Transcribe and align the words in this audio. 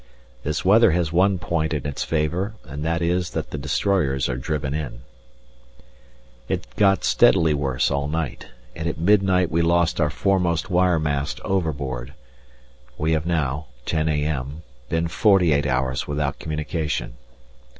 This 0.41 0.65
weather 0.65 0.89
has 0.93 1.11
one 1.13 1.37
point 1.37 1.75
in 1.75 1.85
its 1.85 2.03
favour 2.03 2.55
and 2.65 2.83
that 2.83 3.03
is 3.03 3.29
that 3.37 3.51
the 3.51 3.57
destroyers 3.59 4.27
are 4.27 4.35
driven 4.35 4.73
in. 4.73 5.01
It 6.49 6.65
got 6.75 7.03
steadily 7.03 7.53
worse 7.53 7.91
all 7.91 8.07
night, 8.07 8.47
and 8.75 8.87
at 8.89 8.97
midnight 8.97 9.51
we 9.51 9.61
lost 9.61 10.01
our 10.01 10.09
foremost 10.09 10.71
wireless 10.71 11.03
mast 11.03 11.39
overboard; 11.41 12.15
we 12.97 13.11
have 13.11 13.27
now 13.27 13.67
(10 13.85 14.09
a.m.) 14.09 14.63
been 14.89 15.07
48 15.07 15.67
hours 15.67 16.07
without 16.07 16.39
communication. 16.39 17.13